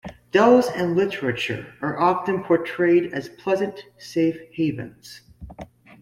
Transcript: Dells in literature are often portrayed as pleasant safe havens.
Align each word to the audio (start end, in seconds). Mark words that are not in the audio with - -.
Dells 0.31 0.67
in 0.75 0.95
literature 0.95 1.75
are 1.79 1.99
often 1.99 2.43
portrayed 2.43 3.13
as 3.13 3.29
pleasant 3.29 3.83
safe 3.99 4.39
havens. 4.51 5.21